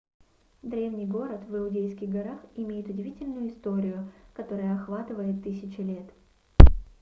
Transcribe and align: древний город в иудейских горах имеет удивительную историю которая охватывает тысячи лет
древний 0.63 1.05
город 1.05 1.43
в 1.47 1.55
иудейских 1.55 2.09
горах 2.09 2.39
имеет 2.55 2.87
удивительную 2.89 3.49
историю 3.51 4.11
которая 4.33 4.73
охватывает 4.73 5.43
тысячи 5.43 5.79
лет 5.81 6.09